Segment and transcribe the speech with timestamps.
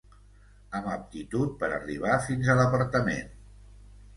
[0.77, 3.33] Amb aptitud per arribar fins a l'apartament.